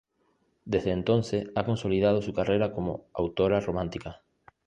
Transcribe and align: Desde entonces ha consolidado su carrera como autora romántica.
Desde 0.65 0.89
entonces 0.93 1.51
ha 1.53 1.63
consolidado 1.63 2.23
su 2.23 2.33
carrera 2.33 2.73
como 2.73 3.05
autora 3.13 3.59
romántica. 3.59 4.23